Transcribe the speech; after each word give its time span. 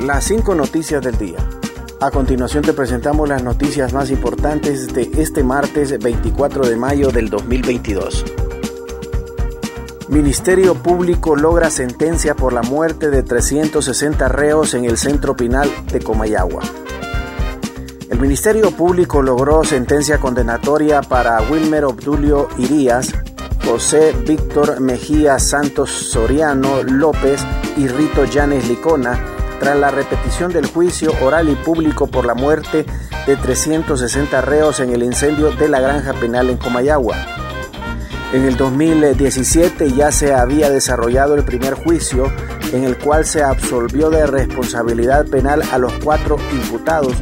Las 0.00 0.26
cinco 0.26 0.54
noticias 0.54 1.02
del 1.02 1.18
día. 1.18 1.38
A 2.00 2.12
continuación 2.12 2.62
te 2.62 2.72
presentamos 2.72 3.28
las 3.28 3.42
noticias 3.42 3.92
más 3.92 4.12
importantes 4.12 4.94
de 4.94 5.10
este 5.16 5.42
martes 5.42 5.98
24 5.98 6.68
de 6.68 6.76
mayo 6.76 7.10
del 7.10 7.28
2022. 7.28 8.24
Ministerio 10.08 10.76
Público 10.76 11.34
logra 11.34 11.68
sentencia 11.68 12.36
por 12.36 12.52
la 12.52 12.62
muerte 12.62 13.10
de 13.10 13.24
360 13.24 14.28
reos 14.28 14.74
en 14.74 14.84
el 14.84 14.96
centro 14.98 15.36
penal 15.36 15.68
de 15.90 15.98
Comayagua. 15.98 16.62
El 18.08 18.20
Ministerio 18.20 18.70
Público 18.70 19.20
logró 19.20 19.64
sentencia 19.64 20.18
condenatoria 20.18 21.02
para 21.02 21.42
Wilmer 21.42 21.86
Obdulio 21.86 22.48
Irías, 22.56 23.12
José 23.66 24.14
Víctor 24.24 24.78
Mejía 24.78 25.40
Santos 25.40 25.90
Soriano 25.90 26.84
López 26.84 27.44
y 27.76 27.88
Rito 27.88 28.24
Llanes 28.26 28.68
Licona 28.68 29.37
tras 29.60 29.76
la 29.76 29.90
repetición 29.90 30.52
del 30.52 30.66
juicio 30.66 31.12
oral 31.22 31.48
y 31.48 31.54
público 31.54 32.06
por 32.06 32.24
la 32.26 32.34
muerte 32.34 32.86
de 33.26 33.36
360 33.36 34.40
reos 34.40 34.80
en 34.80 34.90
el 34.90 35.02
incendio 35.02 35.50
de 35.50 35.68
la 35.68 35.80
granja 35.80 36.12
penal 36.14 36.50
en 36.50 36.56
Comayagua. 36.56 37.16
En 38.32 38.44
el 38.44 38.56
2017 38.56 39.92
ya 39.92 40.12
se 40.12 40.34
había 40.34 40.70
desarrollado 40.70 41.34
el 41.34 41.44
primer 41.44 41.74
juicio 41.74 42.30
en 42.72 42.84
el 42.84 42.98
cual 42.98 43.24
se 43.24 43.42
absolvió 43.42 44.10
de 44.10 44.26
responsabilidad 44.26 45.26
penal 45.26 45.62
a 45.72 45.78
los 45.78 45.92
cuatro 46.04 46.36
imputados. 46.52 47.14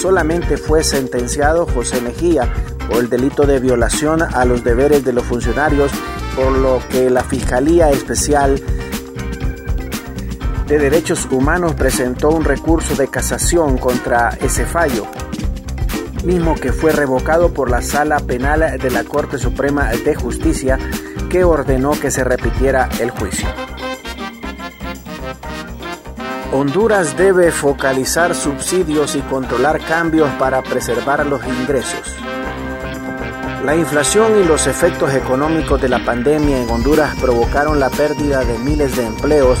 Solamente 0.00 0.56
fue 0.56 0.82
sentenciado 0.82 1.66
José 1.66 2.00
Mejía 2.00 2.52
por 2.88 2.98
el 2.98 3.08
delito 3.08 3.44
de 3.44 3.60
violación 3.60 4.22
a 4.22 4.44
los 4.44 4.64
deberes 4.64 5.04
de 5.04 5.12
los 5.12 5.24
funcionarios, 5.24 5.92
por 6.34 6.52
lo 6.52 6.80
que 6.88 7.10
la 7.10 7.22
Fiscalía 7.22 7.90
Especial 7.90 8.60
de 10.68 10.78
Derechos 10.78 11.26
Humanos 11.30 11.72
presentó 11.72 12.28
un 12.28 12.44
recurso 12.44 12.94
de 12.94 13.08
casación 13.08 13.78
contra 13.78 14.36
ese 14.42 14.66
fallo, 14.66 15.06
mismo 16.24 16.54
que 16.56 16.74
fue 16.74 16.92
revocado 16.92 17.54
por 17.54 17.70
la 17.70 17.80
Sala 17.80 18.20
Penal 18.20 18.78
de 18.78 18.90
la 18.90 19.04
Corte 19.04 19.38
Suprema 19.38 19.88
de 19.90 20.14
Justicia 20.14 20.78
que 21.30 21.42
ordenó 21.42 21.92
que 21.92 22.10
se 22.10 22.22
repitiera 22.22 22.90
el 23.00 23.10
juicio. 23.10 23.48
Honduras 26.52 27.16
debe 27.16 27.50
focalizar 27.50 28.34
subsidios 28.34 29.16
y 29.16 29.20
controlar 29.20 29.80
cambios 29.80 30.28
para 30.38 30.62
preservar 30.62 31.24
los 31.24 31.40
ingresos. 31.46 32.14
La 33.64 33.74
inflación 33.74 34.38
y 34.42 34.44
los 34.44 34.66
efectos 34.66 35.14
económicos 35.14 35.80
de 35.80 35.88
la 35.88 36.04
pandemia 36.04 36.62
en 36.62 36.68
Honduras 36.68 37.16
provocaron 37.20 37.80
la 37.80 37.88
pérdida 37.88 38.44
de 38.44 38.58
miles 38.58 38.96
de 38.96 39.06
empleos 39.06 39.58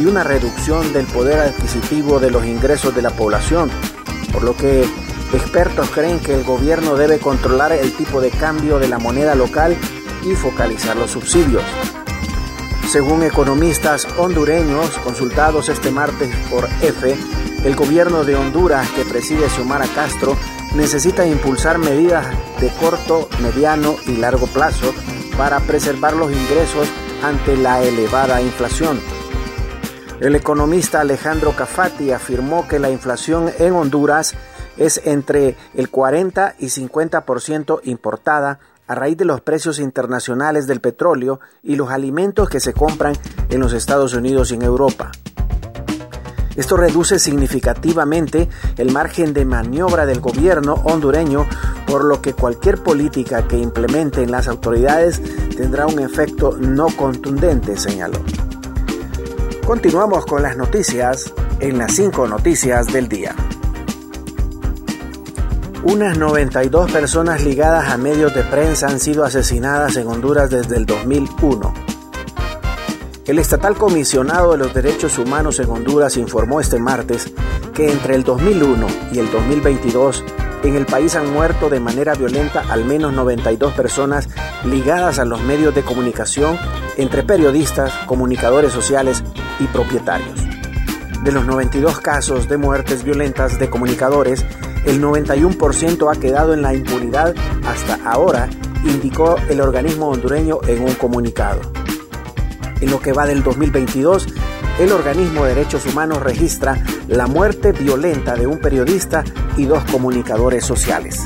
y 0.00 0.06
una 0.06 0.22
reducción 0.22 0.92
del 0.92 1.06
poder 1.06 1.40
adquisitivo 1.40 2.20
de 2.20 2.30
los 2.30 2.44
ingresos 2.46 2.94
de 2.94 3.02
la 3.02 3.10
población, 3.10 3.70
por 4.32 4.42
lo 4.42 4.56
que 4.56 4.84
expertos 5.32 5.90
creen 5.90 6.20
que 6.20 6.34
el 6.34 6.44
gobierno 6.44 6.96
debe 6.96 7.18
controlar 7.18 7.72
el 7.72 7.92
tipo 7.92 8.20
de 8.20 8.30
cambio 8.30 8.78
de 8.78 8.88
la 8.88 8.98
moneda 8.98 9.34
local 9.34 9.76
y 10.24 10.34
focalizar 10.34 10.96
los 10.96 11.10
subsidios. 11.10 11.62
Según 12.88 13.22
economistas 13.22 14.06
hondureños 14.16 14.96
consultados 14.98 15.68
este 15.68 15.90
martes 15.90 16.34
por 16.50 16.66
EFE, 16.80 17.16
el 17.64 17.74
gobierno 17.74 18.24
de 18.24 18.36
Honduras 18.36 18.88
que 18.90 19.04
preside 19.04 19.50
Xiomara 19.50 19.86
Castro 19.94 20.36
necesita 20.74 21.26
impulsar 21.26 21.78
medidas 21.78 22.26
de 22.60 22.68
corto, 22.80 23.28
mediano 23.42 23.96
y 24.06 24.16
largo 24.16 24.46
plazo 24.46 24.94
para 25.36 25.60
preservar 25.60 26.14
los 26.14 26.32
ingresos 26.32 26.88
ante 27.22 27.56
la 27.56 27.82
elevada 27.82 28.40
inflación. 28.40 29.00
El 30.20 30.34
economista 30.34 31.00
Alejandro 31.00 31.54
Cafati 31.54 32.10
afirmó 32.10 32.66
que 32.66 32.80
la 32.80 32.90
inflación 32.90 33.52
en 33.60 33.74
Honduras 33.74 34.34
es 34.76 35.00
entre 35.04 35.56
el 35.74 35.90
40 35.90 36.56
y 36.58 36.66
50% 36.66 37.80
importada 37.84 38.58
a 38.88 38.96
raíz 38.96 39.16
de 39.16 39.24
los 39.24 39.40
precios 39.42 39.78
internacionales 39.78 40.66
del 40.66 40.80
petróleo 40.80 41.38
y 41.62 41.76
los 41.76 41.90
alimentos 41.90 42.48
que 42.48 42.58
se 42.58 42.72
compran 42.72 43.14
en 43.48 43.60
los 43.60 43.72
Estados 43.72 44.12
Unidos 44.14 44.50
y 44.50 44.54
en 44.54 44.62
Europa. 44.62 45.12
Esto 46.56 46.76
reduce 46.76 47.20
significativamente 47.20 48.48
el 48.76 48.90
margen 48.90 49.32
de 49.32 49.44
maniobra 49.44 50.04
del 50.04 50.18
gobierno 50.18 50.74
hondureño, 50.82 51.46
por 51.86 52.04
lo 52.04 52.20
que 52.20 52.32
cualquier 52.32 52.82
política 52.82 53.46
que 53.46 53.56
implementen 53.56 54.32
las 54.32 54.48
autoridades 54.48 55.22
tendrá 55.56 55.86
un 55.86 56.00
efecto 56.00 56.56
no 56.58 56.88
contundente, 56.88 57.76
señaló. 57.76 58.18
Continuamos 59.68 60.24
con 60.24 60.42
las 60.42 60.56
noticias 60.56 61.30
en 61.60 61.76
las 61.76 61.92
5 61.92 62.26
noticias 62.26 62.86
del 62.90 63.06
día. 63.06 63.36
Unas 65.84 66.16
92 66.16 66.90
personas 66.90 67.44
ligadas 67.44 67.90
a 67.90 67.98
medios 67.98 68.34
de 68.34 68.44
prensa 68.44 68.86
han 68.88 68.98
sido 68.98 69.26
asesinadas 69.26 69.96
en 69.96 70.06
Honduras 70.06 70.48
desde 70.48 70.78
el 70.78 70.86
2001. 70.86 71.74
El 73.26 73.38
estatal 73.38 73.76
comisionado 73.76 74.52
de 74.52 74.56
los 74.56 74.72
derechos 74.72 75.18
humanos 75.18 75.60
en 75.60 75.68
Honduras 75.68 76.16
informó 76.16 76.60
este 76.60 76.78
martes 76.78 77.30
que 77.74 77.92
entre 77.92 78.14
el 78.14 78.24
2001 78.24 78.86
y 79.12 79.18
el 79.18 79.30
2022 79.30 80.24
en 80.62 80.76
el 80.76 80.86
país 80.86 81.14
han 81.14 81.30
muerto 81.30 81.68
de 81.68 81.78
manera 81.78 82.14
violenta 82.14 82.64
al 82.70 82.86
menos 82.86 83.12
92 83.12 83.74
personas 83.74 84.30
ligadas 84.64 85.18
a 85.18 85.26
los 85.26 85.42
medios 85.42 85.74
de 85.74 85.82
comunicación 85.82 86.58
entre 86.96 87.22
periodistas, 87.22 87.92
comunicadores 88.06 88.72
sociales 88.72 89.22
y 89.58 89.66
propietarios. 89.66 90.38
De 91.22 91.32
los 91.32 91.44
92 91.44 92.00
casos 92.00 92.48
de 92.48 92.56
muertes 92.56 93.02
violentas 93.02 93.58
de 93.58 93.68
comunicadores, 93.68 94.44
el 94.84 95.02
91% 95.02 96.10
ha 96.10 96.20
quedado 96.20 96.54
en 96.54 96.62
la 96.62 96.74
impunidad 96.74 97.34
hasta 97.66 97.98
ahora, 98.04 98.48
indicó 98.84 99.36
el 99.48 99.60
organismo 99.60 100.08
hondureño 100.08 100.60
en 100.66 100.82
un 100.82 100.94
comunicado. 100.94 101.60
En 102.80 102.90
lo 102.90 103.00
que 103.00 103.12
va 103.12 103.26
del 103.26 103.42
2022, 103.42 104.28
el 104.78 104.92
organismo 104.92 105.44
de 105.44 105.54
derechos 105.54 105.84
humanos 105.86 106.22
registra 106.22 106.80
la 107.08 107.26
muerte 107.26 107.72
violenta 107.72 108.36
de 108.36 108.46
un 108.46 108.60
periodista 108.60 109.24
y 109.56 109.64
dos 109.64 109.82
comunicadores 109.90 110.64
sociales. 110.64 111.24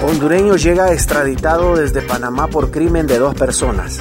Hondureño 0.00 0.56
llega 0.56 0.92
extraditado 0.92 1.76
desde 1.76 2.02
Panamá 2.02 2.46
por 2.46 2.70
crimen 2.70 3.06
de 3.06 3.18
dos 3.18 3.34
personas. 3.34 4.00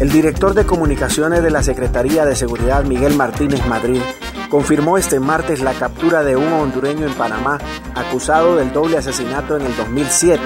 El 0.00 0.10
director 0.10 0.54
de 0.54 0.64
comunicaciones 0.64 1.42
de 1.42 1.50
la 1.50 1.62
Secretaría 1.62 2.24
de 2.24 2.34
Seguridad, 2.34 2.84
Miguel 2.84 3.16
Martínez 3.16 3.66
Madrid, 3.66 4.00
confirmó 4.48 4.96
este 4.96 5.20
martes 5.20 5.60
la 5.60 5.74
captura 5.74 6.22
de 6.22 6.36
un 6.36 6.50
hondureño 6.50 7.06
en 7.06 7.12
Panamá 7.12 7.58
acusado 7.94 8.56
del 8.56 8.72
doble 8.72 8.96
asesinato 8.96 9.58
en 9.58 9.66
el 9.66 9.76
2007 9.76 10.40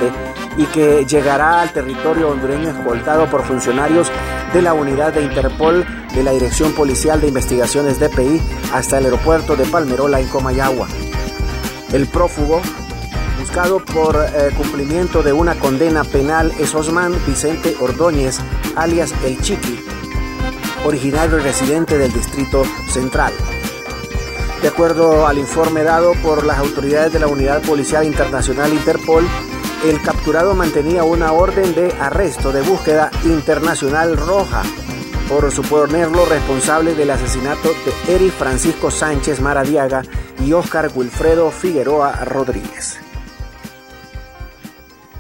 y 0.57 0.65
que 0.65 1.07
llegará 1.07 1.63
al 1.63 1.73
territorio 1.73 2.31
hondureño 2.31 2.71
escoltado 2.71 3.31
por 3.31 3.45
funcionarios 3.45 4.11
de 4.53 4.61
la 4.61 4.75
unidad 4.75 5.13
de 5.13 5.23
Interpol 5.23 5.87
de 6.13 6.23
la 6.25 6.33
Dirección 6.33 6.73
Policial 6.73 7.21
de 7.21 7.29
Investigaciones 7.29 8.01
DPI 8.01 8.43
hasta 8.73 8.99
el 8.99 9.05
aeropuerto 9.05 9.55
de 9.55 9.67
Palmerola 9.67 10.19
en 10.19 10.27
Comayagua. 10.27 10.89
El 11.93 12.09
prófugo, 12.09 12.61
buscado 13.55 13.79
por 13.79 14.17
eh, 14.17 14.51
cumplimiento 14.57 15.23
de 15.23 15.33
una 15.33 15.55
condena 15.55 16.03
penal, 16.03 16.53
es 16.59 16.75
Osman 16.75 17.15
Vicente 17.25 17.77
Ordóñez, 17.79 18.41
alias 18.75 19.15
El 19.25 19.41
Chiqui, 19.41 19.79
originario 20.85 21.39
y 21.39 21.43
residente 21.43 21.97
del 21.97 22.13
Distrito 22.13 22.65
Central. 22.91 23.33
De 24.61 24.67
acuerdo 24.67 25.29
al 25.29 25.39
informe 25.39 25.85
dado 25.85 26.15
por 26.15 26.45
las 26.45 26.59
autoridades 26.59 27.13
de 27.13 27.21
la 27.21 27.29
Unidad 27.29 27.63
Policial 27.63 28.05
Internacional 28.05 28.73
Interpol, 28.73 29.25
el 29.85 30.03
capturado 30.03 30.57
mantenía 30.57 31.05
una 31.05 31.31
orden 31.31 31.77
de 31.77 31.93
arresto 32.01 32.51
de 32.51 32.63
búsqueda 32.63 33.13
internacional 33.23 34.17
roja 34.17 34.65
por 35.29 35.53
suponerlo 35.53 36.25
responsable 36.25 36.97
del 36.97 37.13
asesinato 37.13 37.69
de 37.69 38.17
Eric 38.17 38.33
Francisco 38.33 38.91
Sánchez 38.91 39.41
Maradiaga 39.41 40.03
y 40.45 40.53
Óscar 40.53 40.91
Wilfredo 40.93 41.53
Figueroa 41.53 42.25
Rodríguez. 42.25 42.99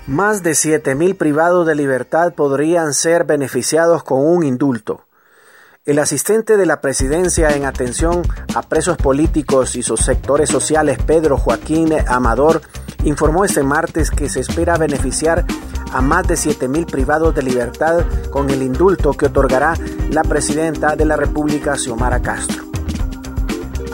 Más 0.07 0.43
de 0.43 0.51
7.000 0.51 1.17
privados 1.17 1.67
de 1.67 1.75
libertad 1.75 2.35
podrían 2.35 2.93
ser 2.93 3.25
beneficiados 3.25 4.05
con 4.05 4.21
un 4.21 4.45
indulto. 4.45 5.07
El 5.87 5.99
asistente 5.99 6.59
de 6.59 6.67
la 6.67 6.83
presidencia 6.83 7.57
en 7.57 7.65
atención 7.65 8.21
a 8.55 8.61
presos 8.61 8.99
políticos 8.99 9.77
y 9.77 9.83
sus 9.83 10.01
sectores 10.01 10.51
sociales, 10.51 10.99
Pedro 11.07 11.39
Joaquín 11.39 11.95
Amador, 12.07 12.61
informó 13.05 13.47
este 13.47 13.63
martes 13.63 14.11
que 14.11 14.29
se 14.29 14.41
espera 14.41 14.77
beneficiar 14.77 15.47
a 15.91 16.03
más 16.03 16.29
de 16.29 16.35
7.000 16.35 16.85
privados 16.85 17.35
de 17.35 17.43
libertad 17.43 18.05
con 18.31 18.51
el 18.51 18.63
indulto 18.63 19.15
que 19.15 19.27
otorgará 19.27 19.73
la 20.11 20.23
presidenta 20.23 20.97
de 20.97 21.07
la 21.07 21.17
República, 21.17 21.79
Xiomara 21.79 22.21
Castro. 22.21 22.65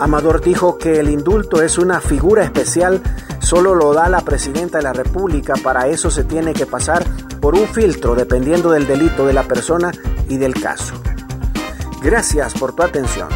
Amador 0.00 0.40
dijo 0.40 0.76
que 0.76 0.98
el 0.98 1.08
indulto 1.08 1.62
es 1.62 1.78
una 1.78 2.00
figura 2.00 2.42
especial, 2.42 3.00
solo 3.50 3.74
lo 3.74 3.92
da 3.92 4.08
la 4.08 4.20
presidenta 4.20 4.78
de 4.78 4.84
la 4.84 4.92
República, 4.92 5.54
para 5.60 5.88
eso 5.88 6.08
se 6.08 6.22
tiene 6.22 6.52
que 6.52 6.66
pasar 6.66 7.04
por 7.40 7.56
un 7.56 7.66
filtro 7.66 8.14
dependiendo 8.14 8.70
del 8.70 8.86
delito 8.86 9.26
de 9.26 9.32
la 9.32 9.42
persona 9.42 9.90
y 10.28 10.36
del 10.36 10.54
caso. 10.54 10.94
Gracias 12.00 12.54
por 12.54 12.76
tu 12.76 12.84
atención. 12.84 13.28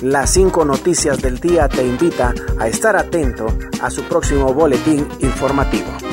Las 0.00 0.30
cinco 0.30 0.64
noticias 0.64 1.20
del 1.20 1.38
día 1.38 1.68
te 1.68 1.86
invita 1.86 2.32
a 2.58 2.66
estar 2.66 2.96
atento 2.96 3.46
a 3.82 3.90
su 3.90 4.04
próximo 4.04 4.54
boletín 4.54 5.06
informativo. 5.20 6.07